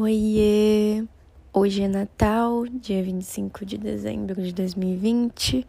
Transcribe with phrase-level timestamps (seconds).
[0.00, 1.04] Oiê!
[1.52, 5.66] Hoje é Natal, dia 25 de dezembro de 2020,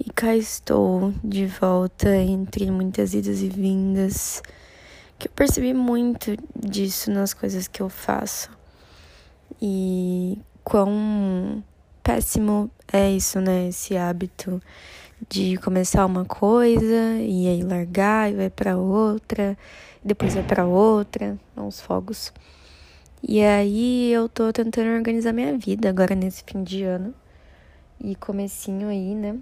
[0.00, 4.42] e cá estou de volta entre muitas idas e vindas,
[5.18, 8.48] que eu percebi muito disso nas coisas que eu faço.
[9.60, 11.62] E quão
[12.02, 13.68] péssimo é isso, né?
[13.68, 14.62] Esse hábito
[15.28, 19.58] de começar uma coisa e aí largar e vai para outra,
[20.02, 22.32] depois vai para outra, aos fogos.
[23.26, 27.14] E aí eu tô tentando organizar minha vida agora nesse fim de ano.
[28.00, 29.38] E comecinho aí, né?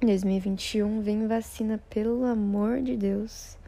[0.00, 3.58] 2021 vem vacina, pelo amor de Deus.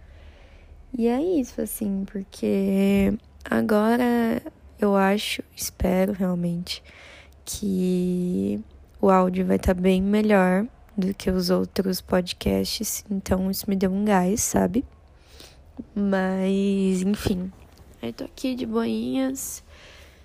[0.97, 3.13] E é isso, assim, porque
[3.45, 4.41] agora
[4.79, 6.81] eu acho, espero realmente,
[7.45, 8.61] que
[9.01, 10.65] o áudio vai estar tá bem melhor
[10.97, 13.05] do que os outros podcasts.
[13.11, 14.85] Então isso me deu um gás, sabe?
[15.95, 17.53] Mas, enfim,
[18.05, 19.65] Aí tô aqui de boinhas.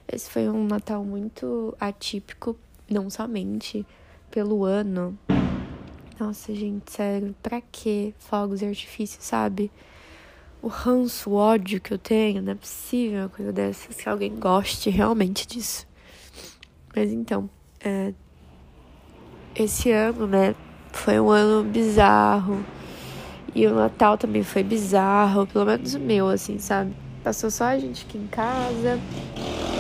[0.06, 2.58] Esse foi um Natal muito atípico,
[2.90, 3.88] não somente
[4.30, 5.18] pelo ano.
[6.20, 9.72] Nossa, gente, sério, pra que fogos e artifícios, sabe?
[10.62, 14.36] O ranço, o ódio que eu tenho, não é possível uma coisa dessas, que alguém
[14.36, 15.88] goste realmente disso.
[16.94, 18.14] Mas então, é,
[19.56, 20.54] esse ano, né,
[20.92, 22.62] foi um ano bizarro.
[23.56, 26.94] E o Natal também foi bizarro, pelo menos o meu, assim, sabe?
[27.24, 29.00] Passou só a gente aqui em casa.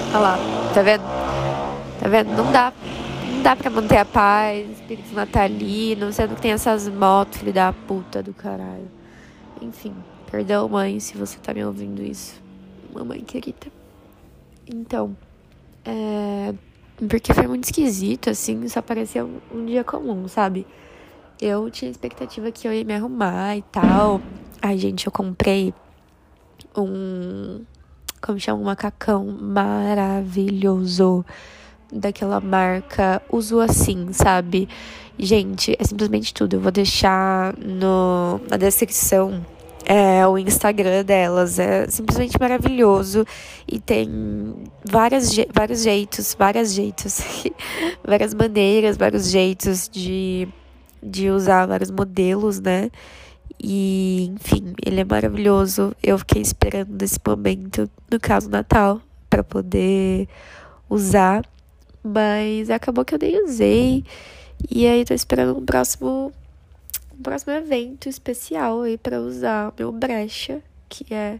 [0.09, 0.37] Olha lá,
[0.73, 1.03] tá vendo?
[1.99, 2.35] Tá vendo?
[2.35, 2.73] Não dá.
[3.31, 7.71] Não dá pra manter a paz, espírito natalino, sendo que tem essas motos, filho da
[7.71, 8.89] puta do caralho.
[9.61, 9.95] Enfim,
[10.29, 12.41] perdão, mãe, se você tá me ouvindo isso.
[12.93, 13.67] Mamãe querida.
[14.67, 15.15] Então,
[15.85, 16.53] é.
[17.07, 20.67] Porque foi muito esquisito, assim, só parecia um, um dia comum, sabe?
[21.39, 24.19] Eu tinha expectativa que eu ia me arrumar e tal.
[24.61, 25.73] Ai, gente, eu comprei
[26.77, 27.61] um.
[28.21, 28.61] Como chama?
[28.61, 31.25] Um macacão maravilhoso.
[31.91, 34.69] Daquela marca Uso Assim, sabe?
[35.17, 36.55] Gente, é simplesmente tudo.
[36.55, 39.43] Eu vou deixar no, na descrição
[39.85, 41.57] é, o Instagram delas.
[41.57, 43.25] É simplesmente maravilhoso.
[43.67, 44.53] E tem
[44.85, 47.21] várias, vários jeitos, vários jeitos,
[48.05, 50.47] várias maneiras, vários jeitos de,
[51.01, 52.91] de usar vários modelos, né?
[53.61, 55.93] E, enfim, ele é maravilhoso.
[56.01, 60.27] Eu fiquei esperando esse momento, no caso Natal, para poder
[60.89, 61.45] usar,
[62.03, 64.03] mas acabou que eu nem usei.
[64.69, 66.31] E aí tô esperando um próximo
[67.17, 71.39] um próximo evento especial aí para usar meu brecha, que é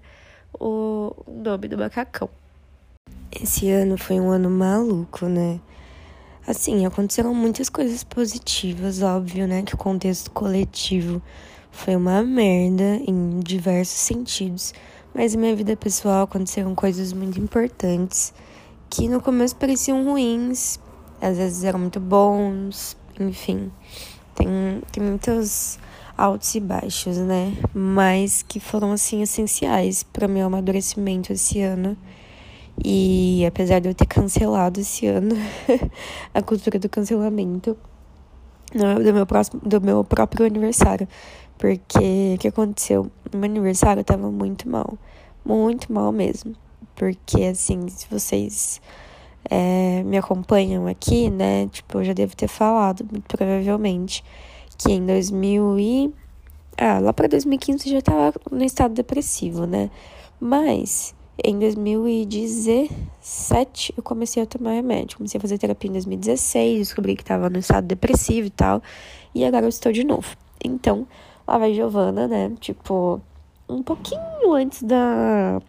[0.60, 2.30] o nome do macacão.
[3.32, 5.60] Esse ano foi um ano maluco, né?
[6.46, 9.62] Assim, aconteceram muitas coisas positivas, óbvio, né?
[9.64, 11.22] Que o contexto coletivo
[11.72, 14.74] foi uma merda em diversos sentidos,
[15.14, 18.34] mas na minha vida pessoal aconteceram coisas muito importantes
[18.90, 20.80] que no começo pareciam ruins,
[21.22, 23.72] às vezes eram muito bons, enfim.
[24.34, 24.48] Tem,
[24.92, 25.78] tem muitos
[26.18, 27.54] altos e baixos, né?
[27.74, 31.96] Mas que foram, assim, essenciais para meu amadurecimento esse ano.
[32.84, 35.36] E apesar de eu ter cancelado esse ano
[36.34, 37.78] a cultura do cancelamento
[38.74, 41.08] do meu, próximo, do meu próprio aniversário.
[41.60, 43.12] Porque o que aconteceu?
[43.32, 44.98] No meu aniversário eu tava muito mal.
[45.46, 46.56] Muito mal mesmo.
[46.96, 48.82] Porque, assim, se vocês
[49.50, 51.68] é, me acompanham aqui, né?
[51.68, 54.24] Tipo, eu já devo ter falado, muito provavelmente,
[54.78, 56.14] que em 2000 e...
[56.78, 59.92] Ah, lá pra 2015 eu já tava no estado depressivo, né?
[60.40, 65.18] Mas em 2017 eu comecei a tomar remédio.
[65.18, 68.82] Comecei a fazer terapia em 2016, descobri que tava no estado depressivo e tal.
[69.36, 70.38] E agora eu estou de novo.
[70.64, 71.06] Então,
[71.50, 72.52] Lá vai Giovana, né?
[72.60, 73.20] Tipo,
[73.68, 75.60] um pouquinho antes da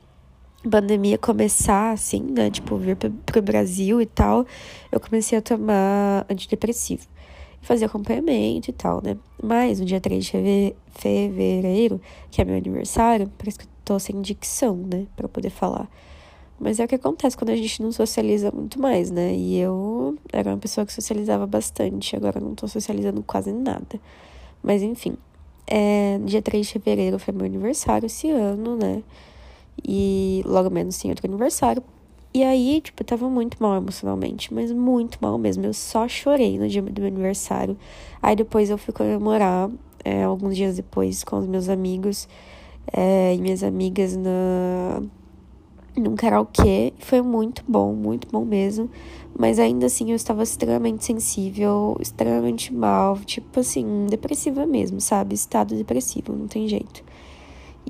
[0.71, 2.51] pandemia começar, assim, né?
[2.51, 4.45] Tipo, vir pro Brasil e tal,
[4.93, 7.07] eu comecei a tomar antidepressivo.
[7.63, 9.17] Fazer acompanhamento e tal, né?
[9.43, 11.99] Mas no dia 3 de fevereiro,
[12.31, 15.07] que é meu aniversário, parece que eu tô sem dicção, né?
[15.17, 15.89] Pra poder falar.
[16.59, 19.35] Mas é o que acontece quando a gente não socializa muito mais, né?
[19.35, 23.99] E eu era uma pessoa que socializava bastante, agora não tô socializando quase nada.
[24.63, 25.17] Mas enfim,
[25.71, 29.03] é, dia 3 de fevereiro foi meu aniversário esse ano, né?
[29.87, 31.83] E logo menos tem outro aniversário.
[32.35, 35.65] E aí, tipo, eu tava muito mal emocionalmente, mas muito mal mesmo.
[35.65, 37.77] Eu só chorei no dia do meu aniversário.
[38.23, 39.71] Aí depois eu fui comemorar,
[40.05, 42.29] é, alguns dias depois, com os meus amigos
[42.93, 45.03] é, e minhas amigas na,
[45.97, 46.93] num karaokê.
[46.99, 48.91] Foi muito bom, muito bom mesmo.
[49.39, 55.35] Mas ainda assim eu estava extremamente sensível, extremamente mal, tipo assim, depressiva mesmo, sabe?
[55.35, 57.03] Estado depressivo, não tem jeito.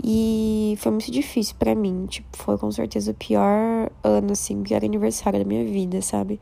[0.03, 4.85] E foi muito difícil para mim, tipo, foi com certeza o pior ano, assim, pior
[4.85, 6.41] aniversário da minha vida, sabe?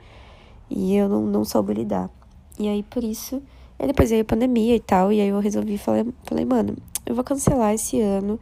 [0.68, 2.10] E eu não, não soube lidar.
[2.58, 3.42] E aí, por isso,
[3.78, 6.76] e depois veio a pandemia e tal, e aí eu resolvi, falei, falei, mano,
[7.06, 8.38] eu vou cancelar esse ano,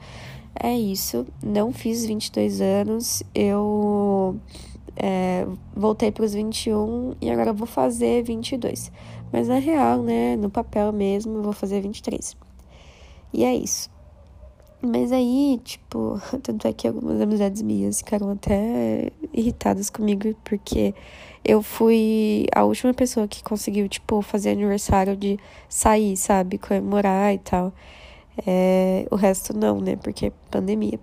[0.62, 4.37] é isso, não fiz 22 anos, eu
[4.97, 8.91] é, voltei para os 21 e agora vou fazer 22.
[9.32, 12.37] Mas na real, né, no papel mesmo, eu vou fazer 23.
[13.32, 13.91] E é isso.
[14.81, 20.94] Mas aí, tipo, tanto é que algumas amizades minhas ficaram até irritadas comigo, porque
[21.44, 25.38] eu fui a última pessoa que conseguiu, tipo, fazer aniversário de
[25.69, 26.59] sair, sabe?
[26.59, 27.73] Comemorar e tal.
[28.44, 29.97] É, o resto não, né?
[29.97, 30.99] Porque pandemia.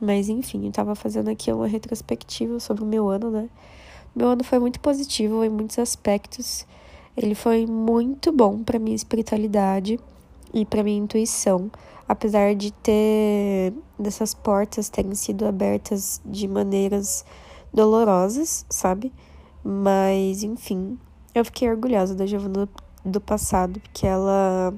[0.00, 3.48] Mas enfim, eu tava fazendo aqui uma retrospectiva sobre o meu ano, né?
[4.14, 6.66] Meu ano foi muito positivo em muitos aspectos.
[7.16, 9.98] Ele foi muito bom para minha espiritualidade
[10.52, 11.70] e para minha intuição,
[12.08, 17.24] apesar de ter dessas portas terem sido abertas de maneiras
[17.72, 19.12] dolorosas, sabe?
[19.64, 20.98] Mas enfim,
[21.34, 22.68] eu fiquei orgulhosa da Giovana
[23.04, 24.74] do passado, porque ela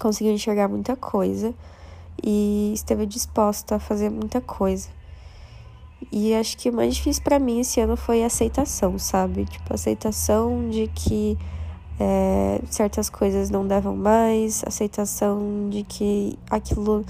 [0.00, 1.54] conseguiu enxergar muita coisa
[2.22, 4.88] e esteve disposta a fazer muita coisa.
[6.10, 9.44] E acho que o mais difícil para mim esse ano foi a aceitação, sabe?
[9.44, 11.38] Tipo, aceitação de que
[11.98, 17.04] é, certas coisas não davam mais, aceitação de que aquilo,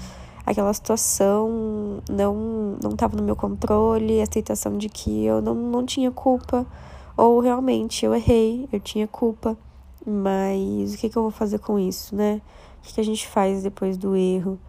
[0.45, 6.11] aquela situação não não estava no meu controle, aceitação de que eu não, não tinha
[6.11, 6.65] culpa,
[7.15, 9.57] ou realmente eu errei, eu tinha culpa,
[10.05, 12.41] mas o que, que eu vou fazer com isso, né?
[12.81, 14.59] O que, a gente faz depois do erro?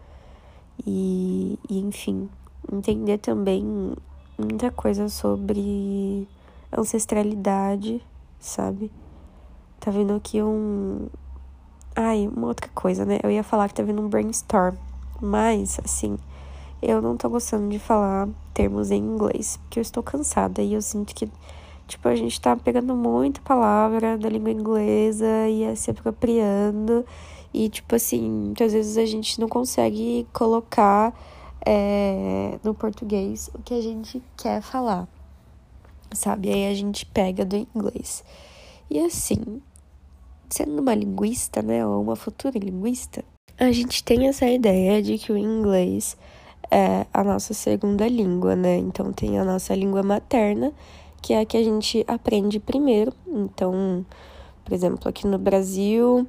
[0.85, 2.29] E, e enfim,
[2.71, 3.93] entender também
[4.37, 6.27] muita coisa sobre
[6.71, 8.01] ancestralidade,
[8.39, 8.91] sabe?
[9.79, 11.07] Tá vendo aqui um.
[11.95, 13.19] Ai, uma outra coisa, né?
[13.23, 14.75] Eu ia falar que tá vendo um brainstorm,
[15.21, 16.17] mas, assim,
[16.81, 20.81] eu não tô gostando de falar termos em inglês, porque eu estou cansada e eu
[20.81, 21.29] sinto que,
[21.87, 27.05] tipo, a gente tá pegando muita palavra da língua inglesa e se apropriando
[27.53, 31.13] e, tipo assim, muitas vezes a gente não consegue colocar
[31.65, 35.07] é, no português o que a gente quer falar,
[36.11, 36.51] sabe?
[36.51, 38.23] Aí a gente pega do inglês.
[38.89, 39.61] E assim,
[40.49, 43.23] sendo uma linguista, né, ou uma futura linguista,
[43.57, 46.17] a gente tem essa ideia de que o inglês
[46.71, 48.77] é a nossa segunda língua, né?
[48.77, 50.73] Então tem a nossa língua materna,
[51.23, 53.13] que é a que a gente aprende primeiro.
[53.25, 54.05] Então,
[54.63, 56.27] por exemplo, aqui no Brasil,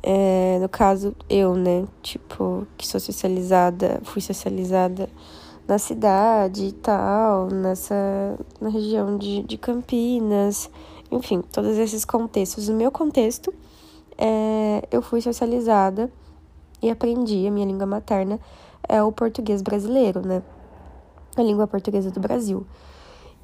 [0.00, 1.86] é, no caso, eu, né?
[2.00, 5.10] Tipo, que sou socializada, fui socializada
[5.66, 10.70] na cidade e tal, nessa, na região de, de Campinas,
[11.10, 12.68] enfim, todos esses contextos.
[12.68, 13.52] No meu contexto,
[14.16, 16.10] é, eu fui socializada
[16.80, 18.38] e aprendi a minha língua materna
[18.88, 20.42] é o português brasileiro, né?
[21.36, 22.64] A língua portuguesa do Brasil.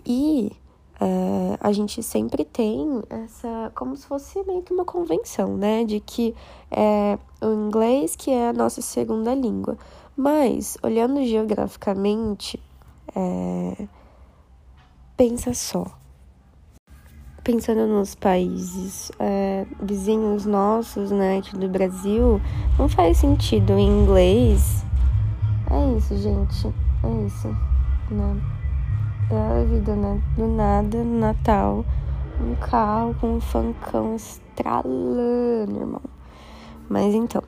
[0.06, 0.52] E
[1.00, 5.84] é, a gente sempre tem essa, como se fosse meio que uma convenção, né?
[5.84, 6.34] De que
[6.70, 9.76] é o inglês que é a nossa segunda língua.
[10.16, 12.60] Mas, olhando geograficamente,
[13.14, 13.88] é,
[15.16, 15.86] pensa só.
[17.42, 22.40] Pensando nos países é, vizinhos nossos, né, do Brasil,
[22.78, 24.82] não faz sentido em inglês.
[25.70, 26.68] É isso, gente.
[27.02, 27.48] É isso,
[28.10, 28.53] né?
[29.30, 30.20] É a vida, né?
[30.36, 31.84] Do nada, no Natal,
[32.40, 36.02] um carro com um funkão estralando, irmão.
[36.88, 37.42] Mas então,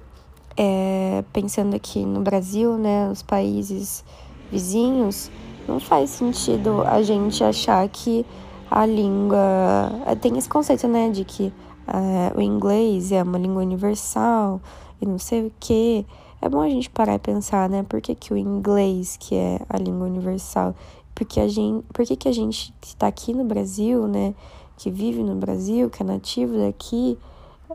[0.56, 3.10] é, pensando aqui no Brasil, né?
[3.10, 4.04] Os países
[4.50, 5.30] vizinhos,
[5.68, 8.24] não faz sentido a gente achar que
[8.70, 9.92] a língua.
[10.06, 11.10] É, tem esse conceito, né?
[11.10, 11.52] De que
[11.86, 14.60] é, o inglês é uma língua universal
[15.00, 16.06] e não sei o que.
[16.40, 17.84] É bom a gente parar e pensar, né?
[17.88, 20.74] Por que, que o inglês, que é a língua universal,
[21.16, 24.34] porque a gente, por que, que a gente que está aqui no Brasil, né,
[24.76, 27.18] que vive no Brasil, que é nativo daqui,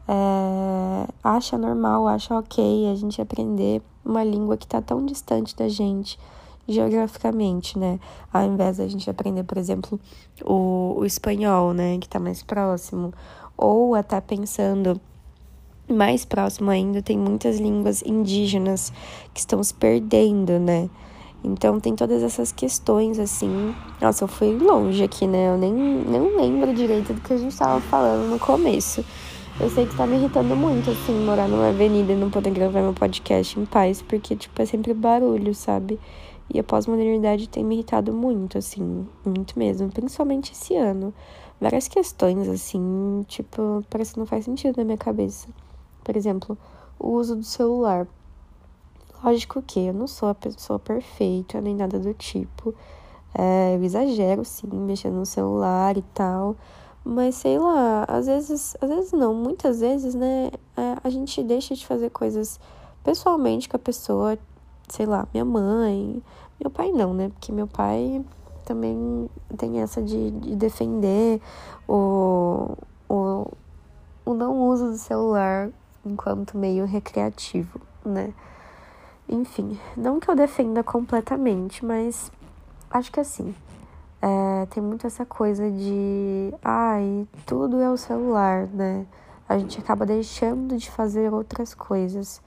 [0.07, 5.67] é, acha normal, acha ok a gente aprender uma língua que está tão distante da
[5.67, 6.19] gente
[6.67, 7.99] geograficamente, né?
[8.31, 9.99] Ao invés da gente aprender, por exemplo,
[10.45, 13.11] o, o espanhol, né, que está mais próximo,
[13.57, 15.01] ou até pensando
[15.89, 18.93] mais próximo ainda, tem muitas línguas indígenas
[19.33, 20.87] que estão se perdendo, né?
[21.43, 23.73] Então tem todas essas questões assim.
[23.99, 25.49] Nossa, eu fui longe aqui, né?
[25.49, 29.03] Eu nem, nem lembro direito do que a gente estava falando no começo.
[29.59, 32.81] Eu sei que tá me irritando muito, assim, morar numa avenida e não poder gravar
[32.81, 35.99] meu podcast em paz, porque, tipo, é sempre barulho, sabe?
[36.51, 41.13] E a pós-modernidade tem me irritado muito, assim, muito mesmo, principalmente esse ano.
[41.59, 45.47] Várias questões, assim, tipo, parece que não faz sentido na minha cabeça.
[46.03, 46.57] Por exemplo,
[46.97, 48.07] o uso do celular
[49.23, 52.73] Lógico que eu não sou a pessoa perfeita, nem nada do tipo.
[53.33, 56.55] É, eu exagero, sim, mexendo no celular e tal.
[57.03, 61.75] Mas sei lá, às vezes, às vezes não, muitas vezes, né, é, a gente deixa
[61.75, 62.59] de fazer coisas
[63.03, 64.37] pessoalmente com a pessoa,
[64.87, 66.21] sei lá, minha mãe,
[66.59, 67.29] meu pai não, né?
[67.29, 68.23] Porque meu pai
[68.65, 71.41] também tem essa de, de defender
[71.87, 72.77] o,
[73.09, 73.51] o,
[74.25, 75.69] o não uso do celular
[76.05, 78.33] enquanto meio recreativo, né?
[79.31, 82.29] Enfim, não que eu defenda completamente, mas
[82.89, 83.55] acho que assim,
[84.21, 89.05] é, tem muito essa coisa de, ai, tudo é o celular, né?
[89.47, 92.41] A gente acaba deixando de fazer outras coisas,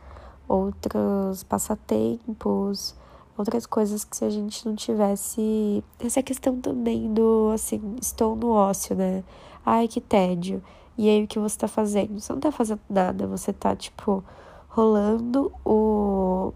[0.47, 2.95] outros passatempos,
[3.37, 5.83] outras coisas que se a gente não tivesse.
[5.99, 9.25] Essa questão também do, assim, estou no ócio, né?
[9.65, 10.63] Ai, que tédio.
[10.97, 12.21] E aí, o que você tá fazendo?
[12.21, 14.23] Você não tá fazendo nada, você tá, tipo,
[14.69, 16.53] rolando o.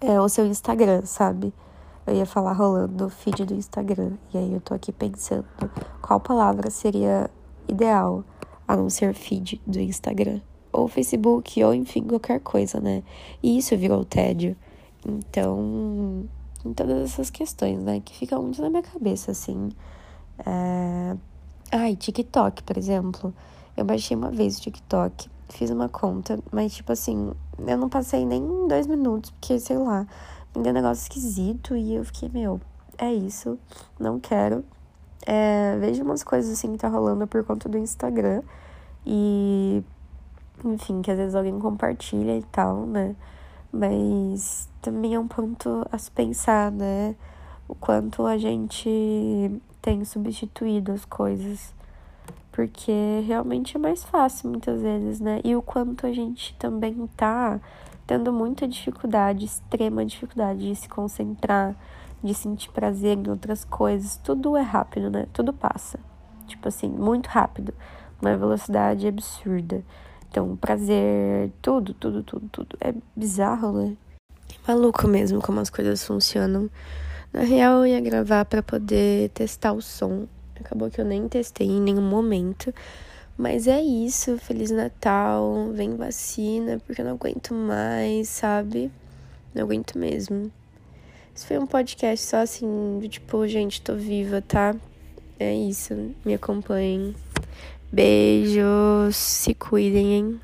[0.00, 1.54] É, o seu Instagram, sabe?
[2.06, 4.12] Eu ia falar rolando o feed do Instagram.
[4.32, 5.46] E aí eu tô aqui pensando
[6.02, 7.30] qual palavra seria
[7.66, 8.22] ideal
[8.68, 10.40] a não ser feed do Instagram.
[10.72, 13.02] Ou Facebook, ou enfim, qualquer coisa, né?
[13.42, 14.56] E isso virou tédio.
[15.04, 16.28] Então,
[16.64, 18.00] em todas essas questões, né?
[18.04, 19.70] Que ficam muito na minha cabeça, assim.
[20.44, 21.16] É...
[21.72, 23.34] Ai, TikTok, por exemplo.
[23.76, 28.24] Eu baixei uma vez o TikTok, fiz uma conta, mas, tipo assim, eu não passei
[28.24, 30.06] nem dois minutos, porque, sei lá,
[30.54, 32.60] me deu um negócio esquisito e eu fiquei, meu,
[32.98, 33.58] é isso,
[33.98, 34.64] não quero.
[35.26, 38.42] É, vejo umas coisas assim que tá rolando por conta do Instagram
[39.04, 39.82] e,
[40.64, 43.16] enfim, que às vezes alguém compartilha e tal, né?
[43.72, 47.14] Mas também é um ponto a se pensar, né?
[47.68, 51.74] O quanto a gente tem substituído as coisas.
[52.56, 55.42] Porque realmente é mais fácil muitas vezes, né?
[55.44, 57.60] E o quanto a gente também tá
[58.06, 61.76] tendo muita dificuldade, extrema dificuldade de se concentrar,
[62.24, 64.16] de sentir prazer em outras coisas.
[64.16, 65.26] Tudo é rápido, né?
[65.34, 66.00] Tudo passa.
[66.46, 67.74] Tipo assim, muito rápido.
[68.22, 69.84] Uma velocidade absurda.
[70.30, 72.78] Então, prazer, tudo, tudo, tudo, tudo.
[72.80, 73.96] É bizarro, né?
[74.66, 76.70] É maluco mesmo como as coisas funcionam.
[77.34, 80.26] Na real, eu ia gravar para poder testar o som.
[80.60, 82.72] Acabou que eu nem testei em nenhum momento.
[83.36, 88.90] Mas é isso, Feliz Natal, vem vacina, porque eu não aguento mais, sabe?
[89.54, 90.50] Não aguento mesmo.
[91.34, 94.74] Isso foi um podcast só assim, do tipo, gente, tô viva, tá?
[95.38, 97.14] É isso, me acompanhem.
[97.92, 100.40] Beijos, se cuidem, hein?